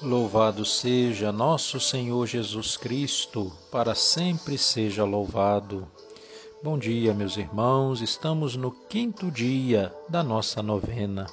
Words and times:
Louvado 0.00 0.64
seja 0.64 1.32
nosso 1.32 1.80
Senhor 1.80 2.24
Jesus 2.24 2.76
Cristo, 2.76 3.52
para 3.68 3.96
sempre 3.96 4.56
seja 4.56 5.02
louvado. 5.02 5.88
Bom 6.62 6.78
dia, 6.78 7.12
meus 7.12 7.36
irmãos, 7.36 8.00
estamos 8.00 8.54
no 8.54 8.70
quinto 8.70 9.28
dia 9.28 9.92
da 10.08 10.22
nossa 10.22 10.62
novena. 10.62 11.26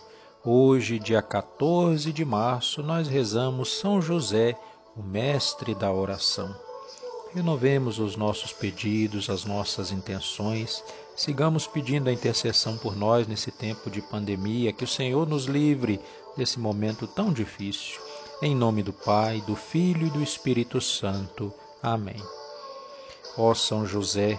Hoje, 0.44 0.98
dia 0.98 1.22
14 1.22 2.12
de 2.12 2.26
março, 2.26 2.82
nós 2.82 3.08
rezamos 3.08 3.72
São 3.72 4.02
José, 4.02 4.58
o 4.98 5.04
mestre 5.04 5.76
da 5.76 5.94
oração. 5.94 6.56
Renovemos 7.36 8.00
os 8.00 8.16
nossos 8.16 8.52
pedidos, 8.52 9.30
as 9.30 9.46
nossas 9.46 9.92
intenções, 9.92 10.84
sigamos 11.16 11.68
pedindo 11.68 12.10
a 12.10 12.14
intercessão 12.14 12.78
por 12.78 12.96
nós 12.96 13.28
nesse 13.28 13.52
tempo 13.52 13.92
de 13.92 14.02
pandemia, 14.02 14.74
que 14.74 14.84
o 14.84 14.88
Senhor 14.88 15.28
nos 15.30 15.46
livre 15.46 16.00
desse 16.36 16.60
momento 16.60 17.06
tão 17.06 17.32
difícil. 17.32 18.02
Em 18.42 18.54
nome 18.54 18.84
do 18.84 18.92
Pai, 18.92 19.42
do 19.48 19.56
Filho 19.56 20.08
e 20.08 20.10
do 20.10 20.22
Espírito 20.22 20.82
Santo. 20.82 21.54
Amém. 21.82 22.22
Ó 23.38 23.54
São 23.54 23.86
José, 23.86 24.38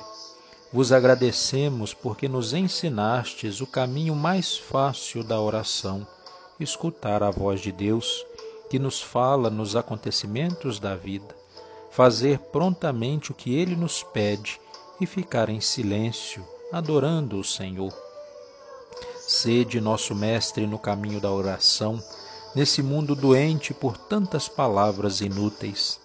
vos 0.70 0.92
agradecemos 0.92 1.94
porque 1.94 2.28
nos 2.28 2.52
ensinastes 2.52 3.62
o 3.62 3.66
caminho 3.66 4.14
mais 4.14 4.58
fácil 4.58 5.24
da 5.24 5.40
oração, 5.40 6.06
escutar 6.60 7.22
a 7.22 7.30
voz 7.30 7.62
de 7.62 7.72
Deus, 7.72 8.22
que 8.68 8.78
nos 8.78 9.00
fala 9.00 9.48
nos 9.48 9.74
acontecimentos 9.74 10.78
da 10.78 10.94
vida, 10.94 11.34
fazer 11.90 12.38
prontamente 12.38 13.32
o 13.32 13.34
que 13.34 13.54
Ele 13.54 13.74
nos 13.74 14.02
pede 14.02 14.60
e 15.00 15.06
ficar 15.06 15.48
em 15.48 15.60
silêncio, 15.60 16.46
adorando 16.70 17.40
o 17.40 17.44
Senhor. 17.44 17.94
Sede 19.16 19.80
nosso 19.80 20.14
Mestre 20.14 20.66
no 20.66 20.78
caminho 20.78 21.18
da 21.18 21.32
oração, 21.32 21.98
nesse 22.56 22.82
mundo 22.82 23.14
doente 23.14 23.74
por 23.74 23.98
tantas 23.98 24.48
palavras 24.48 25.20
inúteis. 25.20 26.00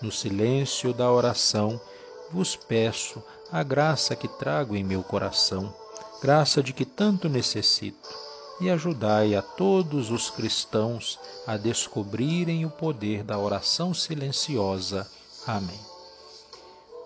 No 0.00 0.10
silêncio 0.10 0.94
da 0.94 1.12
oração, 1.12 1.78
vos 2.32 2.56
peço 2.56 3.22
a 3.52 3.62
graça 3.62 4.16
que 4.16 4.26
trago 4.26 4.74
em 4.74 4.82
meu 4.82 5.02
coração, 5.02 5.72
graça 6.22 6.62
de 6.62 6.72
que 6.72 6.86
tanto 6.86 7.28
necessito, 7.28 8.08
e 8.58 8.70
ajudai 8.70 9.34
a 9.34 9.42
todos 9.42 10.10
os 10.10 10.30
cristãos 10.30 11.18
a 11.46 11.58
descobrirem 11.58 12.64
o 12.64 12.70
poder 12.70 13.22
da 13.22 13.38
oração 13.38 13.92
silenciosa. 13.92 15.06
Amém. 15.46 15.78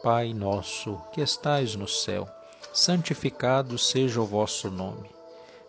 Pai 0.01 0.33
nosso, 0.33 0.97
que 1.13 1.21
estais 1.21 1.75
no 1.75 1.89
céu, 1.89 2.29
santificado 2.73 3.77
seja 3.77 4.21
o 4.21 4.27
vosso 4.27 4.71
nome. 4.71 5.20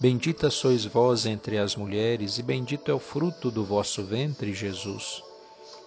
Bendita 0.00 0.48
sois 0.48 0.86
vós 0.86 1.26
entre 1.26 1.58
as 1.58 1.76
mulheres, 1.76 2.38
e 2.38 2.42
bendito 2.42 2.90
é 2.90 2.94
o 2.94 2.98
fruto 2.98 3.50
do 3.50 3.62
vosso 3.62 4.02
ventre, 4.02 4.54
Jesus. 4.54 5.22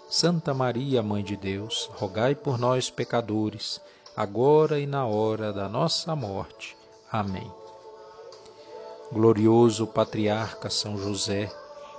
Santa 0.08 0.54
Maria, 0.54 1.02
Mãe 1.02 1.24
de 1.24 1.36
Deus, 1.36 1.90
rogai 1.96 2.36
por 2.36 2.60
nós, 2.60 2.92
pecadores, 2.92 3.82
agora 4.16 4.80
e 4.80 4.86
na 4.86 5.04
hora 5.08 5.52
da 5.52 5.68
nossa 5.68 6.16
morte. 6.16 6.78
Amém. 7.12 7.52
Glorioso 9.12 9.88
Patriarca 9.88 10.70
São 10.70 10.96
José, 10.96 11.52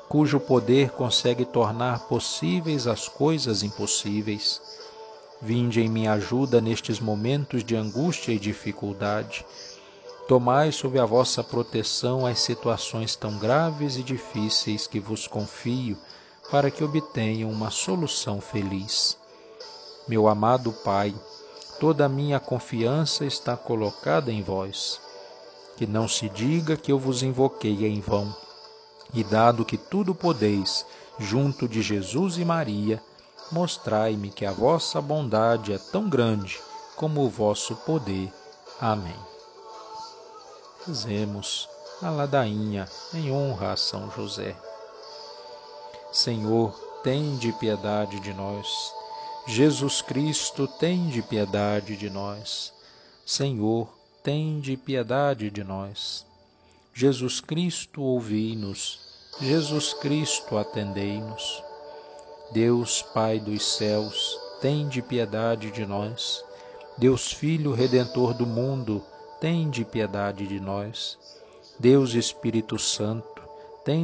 cujo 0.08 0.38
poder 0.38 0.90
consegue 0.90 1.44
tornar 1.44 2.06
possíveis 2.06 2.86
as 2.86 3.08
coisas 3.08 3.64
impossíveis, 3.64 4.62
vinde 5.42 5.80
em 5.80 5.88
minha 5.88 6.12
ajuda 6.12 6.60
nestes 6.60 7.00
momentos 7.00 7.64
de 7.64 7.74
angústia 7.74 8.30
e 8.30 8.38
dificuldade 8.38 9.44
Tomai 10.26 10.72
sob 10.72 10.98
a 10.98 11.04
vossa 11.04 11.44
proteção 11.44 12.24
as 12.24 12.38
situações 12.38 13.14
tão 13.14 13.38
graves 13.38 13.96
e 13.96 14.02
difíceis 14.02 14.86
que 14.86 14.98
vos 14.98 15.26
confio, 15.26 15.98
para 16.50 16.70
que 16.70 16.82
obtenham 16.82 17.50
uma 17.50 17.70
solução 17.70 18.40
feliz. 18.40 19.18
Meu 20.08 20.26
amado 20.26 20.72
Pai, 20.72 21.14
toda 21.78 22.06
a 22.06 22.08
minha 22.08 22.40
confiança 22.40 23.26
está 23.26 23.54
colocada 23.54 24.32
em 24.32 24.42
vós. 24.42 24.98
Que 25.76 25.86
não 25.86 26.08
se 26.08 26.30
diga 26.30 26.74
que 26.74 26.90
eu 26.90 26.98
vos 26.98 27.22
invoquei 27.22 27.86
em 27.86 28.00
vão. 28.00 28.34
E 29.12 29.22
dado 29.22 29.64
que 29.64 29.76
tudo 29.76 30.14
podeis, 30.14 30.86
junto 31.18 31.68
de 31.68 31.82
Jesus 31.82 32.38
e 32.38 32.44
Maria, 32.46 33.02
mostrai-me 33.52 34.30
que 34.30 34.46
a 34.46 34.52
vossa 34.52 35.02
bondade 35.02 35.72
é 35.72 35.78
tão 35.78 36.08
grande 36.08 36.60
como 36.96 37.22
o 37.22 37.28
vosso 37.28 37.74
poder. 37.76 38.32
Amém. 38.80 39.33
Rezemos 40.86 41.66
a 42.02 42.10
ladainha 42.10 42.86
em 43.14 43.32
honra 43.32 43.72
a 43.72 43.76
São 43.76 44.10
José. 44.10 44.54
Senhor, 46.12 46.78
tem 47.02 47.38
de 47.38 47.52
piedade 47.52 48.20
de 48.20 48.34
nós. 48.34 48.68
Jesus 49.46 50.02
Cristo, 50.02 50.68
tem 50.68 51.08
de 51.08 51.22
piedade 51.22 51.96
de 51.96 52.10
nós. 52.10 52.70
Senhor, 53.24 53.88
tem 54.22 54.60
de 54.60 54.76
piedade 54.76 55.50
de 55.50 55.64
nós. 55.64 56.26
Jesus 56.92 57.40
Cristo, 57.40 58.02
ouvi-nos. 58.02 59.00
Jesus 59.40 59.94
Cristo, 59.94 60.58
atendei-nos. 60.58 61.62
Deus, 62.52 63.00
Pai 63.00 63.40
dos 63.40 63.64
céus, 63.64 64.38
tem 64.60 64.86
de 64.86 65.00
piedade 65.00 65.70
de 65.70 65.86
nós. 65.86 66.44
Deus 66.98 67.32
Filho 67.32 67.72
Redentor 67.72 68.34
do 68.34 68.44
mundo, 68.44 69.02
de 69.68 69.84
piedade 69.84 70.46
de 70.46 70.58
nós. 70.58 71.18
Deus 71.78 72.14
Espírito 72.14 72.78
Santo, 72.78 73.42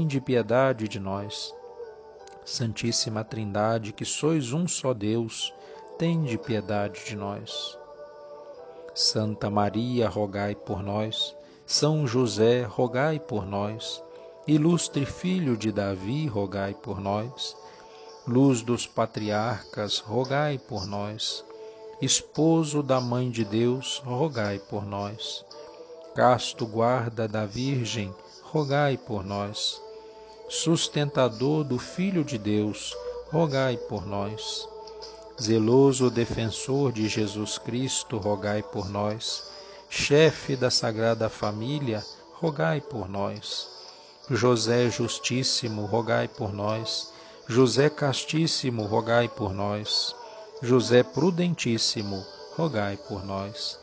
de 0.06 0.20
piedade 0.20 0.86
de 0.86 1.00
nós. 1.00 1.54
Santíssima 2.44 3.24
Trindade, 3.24 3.94
que 3.94 4.04
sois 4.04 4.52
um 4.52 4.68
só 4.68 4.92
Deus, 4.92 5.50
de 6.24 6.36
piedade 6.36 7.06
de 7.06 7.16
nós. 7.16 7.78
Santa 8.94 9.48
Maria, 9.48 10.10
rogai 10.10 10.54
por 10.54 10.82
nós. 10.82 11.34
São 11.64 12.06
José, 12.06 12.64
rogai 12.64 13.18
por 13.18 13.46
nós. 13.46 14.04
Ilustre 14.46 15.06
Filho 15.06 15.56
de 15.56 15.72
Davi, 15.72 16.26
rogai 16.26 16.74
por 16.74 17.00
nós. 17.00 17.56
Luz 18.26 18.60
dos 18.60 18.86
patriarcas, 18.86 20.00
rogai 20.00 20.58
por 20.58 20.86
nós 20.86 21.46
esposo 22.02 22.82
da 22.82 23.00
Mãe 23.00 23.30
de 23.30 23.44
Deus, 23.44 24.02
rogai 24.04 24.58
por 24.58 24.86
nós. 24.86 25.44
Casto 26.14 26.66
guarda 26.66 27.28
da 27.28 27.44
Virgem, 27.44 28.14
rogai 28.42 28.96
por 28.96 29.24
nós. 29.24 29.80
Sustentador 30.48 31.62
do 31.62 31.78
Filho 31.78 32.24
de 32.24 32.38
Deus, 32.38 32.96
rogai 33.30 33.76
por 33.76 34.06
nós. 34.06 34.66
Zeloso 35.40 36.10
defensor 36.10 36.90
de 36.90 37.06
Jesus 37.08 37.58
Cristo, 37.58 38.16
rogai 38.16 38.62
por 38.62 38.88
nós. 38.88 39.44
Chefe 39.88 40.56
da 40.56 40.70
Sagrada 40.70 41.28
Família, 41.28 42.04
rogai 42.32 42.80
por 42.80 43.08
nós. 43.08 43.68
José 44.30 44.88
Justíssimo, 44.88 45.84
rogai 45.84 46.28
por 46.28 46.52
nós. 46.52 47.12
José 47.46 47.90
Castíssimo, 47.90 48.84
rogai 48.84 49.28
por 49.28 49.52
nós. 49.52 50.14
José 50.62 51.02
prudentíssimo, 51.02 52.22
rogai 52.54 52.94
por 52.94 53.24
nós. 53.24 53.80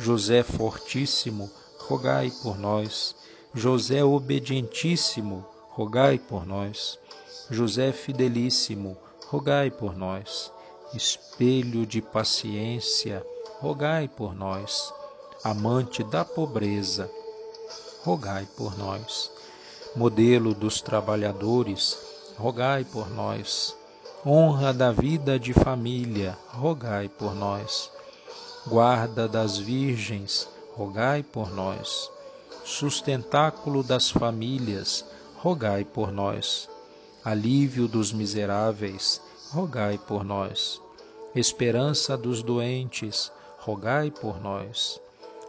José 0.00 0.42
fortíssimo, 0.42 1.48
rogai 1.78 2.32
por 2.42 2.58
nós. 2.58 3.14
José 3.54 4.02
obedientíssimo, 4.02 5.46
rogai 5.70 6.18
por 6.18 6.44
nós. 6.44 6.98
José 7.48 7.92
fidelíssimo, 7.92 8.96
rogai 9.28 9.70
por 9.70 9.96
nós. 9.96 10.52
Espelho 10.92 11.86
de 11.86 12.02
paciência, 12.02 13.24
rogai 13.60 14.08
por 14.08 14.34
nós. 14.34 14.92
Amante 15.44 16.02
da 16.02 16.24
pobreza, 16.24 17.08
rogai 18.02 18.44
por 18.56 18.76
nós. 18.76 19.30
Modelo 19.94 20.52
dos 20.52 20.80
trabalhadores, 20.80 21.96
rogai 22.36 22.84
por 22.84 23.08
nós 23.08 23.77
honra 24.30 24.74
da 24.74 24.92
vida 24.92 25.38
de 25.38 25.54
família, 25.54 26.36
rogai 26.48 27.08
por 27.08 27.34
nós. 27.34 27.90
Guarda 28.66 29.26
das 29.26 29.56
virgens, 29.56 30.46
rogai 30.74 31.22
por 31.22 31.50
nós. 31.50 32.10
Sustentáculo 32.62 33.82
das 33.82 34.10
famílias, 34.10 35.02
rogai 35.38 35.82
por 35.82 36.12
nós. 36.12 36.68
Alívio 37.24 37.88
dos 37.88 38.12
miseráveis, 38.12 39.18
rogai 39.50 39.96
por 39.96 40.22
nós. 40.22 40.78
esperança 41.34 42.14
dos 42.14 42.42
doentes, 42.42 43.32
rogai 43.60 44.10
por 44.10 44.38
nós. 44.42 45.00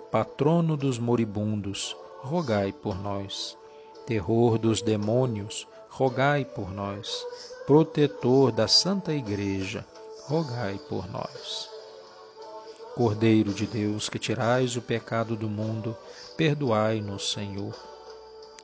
Patrono 0.09 0.77
dos 0.77 0.97
moribundos, 0.97 1.97
rogai 2.21 2.71
por 2.71 2.97
nós. 2.97 3.57
Terror 4.05 4.57
dos 4.57 4.81
demônios, 4.81 5.67
rogai 5.89 6.45
por 6.45 6.71
nós. 6.71 7.25
Protetor 7.69 8.51
da 8.51 8.67
Santa 8.67 9.13
Igreja, 9.13 9.85
rogai 10.23 10.79
por 10.89 11.07
nós. 11.07 11.69
Cordeiro 12.95 13.53
de 13.53 13.67
Deus, 13.67 14.09
que 14.09 14.17
tirais 14.17 14.75
o 14.75 14.81
pecado 14.81 15.35
do 15.35 15.47
mundo, 15.47 15.95
perdoai-nos, 16.35 17.31
Senhor. 17.31 17.75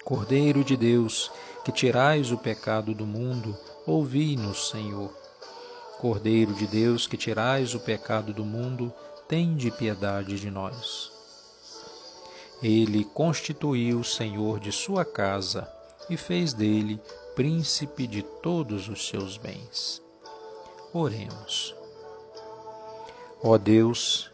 Cordeiro 0.04 0.64
de 0.64 0.76
Deus, 0.76 1.32
que 1.64 1.72
tirais 1.72 2.32
o 2.32 2.38
pecado 2.40 2.96
do 2.96 3.06
mundo, 3.06 3.56
ouvi-nos, 3.86 4.70
Senhor. 4.70 5.14
Cordeiro 6.00 6.56
de 6.56 6.66
Deus, 6.66 7.06
que 7.06 7.16
tirais 7.16 7.76
o 7.76 7.80
pecado 7.80 8.34
do 8.34 8.44
mundo, 8.44 8.92
tende 9.28 9.70
piedade 9.70 10.40
de 10.40 10.50
nós. 10.50 11.12
Ele 12.60 13.06
constituiu 13.06 14.00
o 14.00 14.04
Senhor 14.04 14.60
de 14.60 14.72
sua 14.72 15.06
casa 15.06 15.72
e 16.10 16.18
fez 16.18 16.54
dele 16.54 17.00
príncipe 17.36 18.08
de 18.08 18.22
todos 18.22 18.88
os 18.88 19.10
seus 19.10 19.36
bens. 19.36 20.02
Oremos. 20.94 21.76
Ó 23.44 23.58
Deus, 23.58 24.32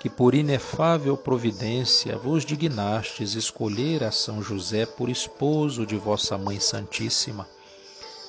que 0.00 0.08
por 0.08 0.34
inefável 0.34 1.18
providência 1.18 2.16
vos 2.16 2.42
dignastes 2.46 3.34
escolher 3.34 4.02
a 4.02 4.10
São 4.10 4.42
José 4.42 4.86
por 4.86 5.10
esposo 5.10 5.84
de 5.84 5.98
vossa 5.98 6.38
Mãe 6.38 6.58
Santíssima, 6.58 7.46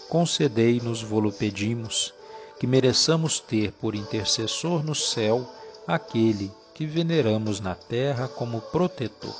concedei-nos, 0.09 1.01
vos 1.01 1.33
pedimos, 1.37 2.13
que 2.59 2.67
mereçamos 2.67 3.39
ter 3.39 3.71
por 3.71 3.95
intercessor 3.95 4.83
no 4.83 4.93
céu 4.93 5.49
aquele 5.87 6.51
que 6.75 6.85
veneramos 6.85 7.61
na 7.61 7.75
terra 7.75 8.27
como 8.27 8.59
protetor. 8.59 9.35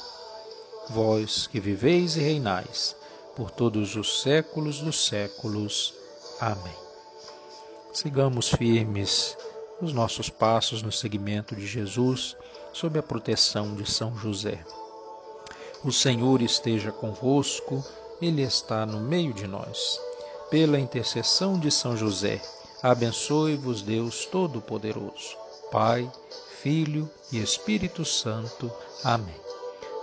Vós 0.90 1.46
que 1.46 1.60
viveis 1.60 2.16
e 2.16 2.22
reinais 2.22 2.96
por 3.36 3.52
todos 3.52 3.96
os 3.96 4.22
séculos 4.22 4.80
dos 4.80 5.08
séculos. 5.08 5.94
Amém. 6.40 6.76
Sigamos 7.94 8.50
firmes 8.50 9.38
os 9.82 9.94
nossos 9.94 10.30
passos 10.30 10.82
no 10.82 10.92
seguimento 10.92 11.56
de 11.56 11.66
Jesus, 11.66 12.38
sob 12.72 12.98
a 13.00 13.04
proteção 13.04 13.76
de 13.76 13.90
São 13.90 14.16
José. 14.16 14.64
O 15.84 15.92
Senhor 15.92 16.42
esteja 16.42 16.92
convosco, 16.92 17.84
Ele 18.22 18.44
está 18.44 18.86
no 18.86 19.00
meio 19.00 19.34
de 19.34 19.48
nós. 19.48 20.00
Pela 20.50 20.80
intercessão 20.80 21.58
de 21.58 21.72
São 21.72 21.98
José, 21.98 22.42
abençoe-vos 22.84 23.82
Deus 23.82 24.26
Todo-Poderoso, 24.26 25.36
Pai, 25.72 26.10
Filho 26.62 27.10
e 27.32 27.42
Espírito 27.42 28.06
Santo. 28.06 28.72
Amém. 29.04 29.51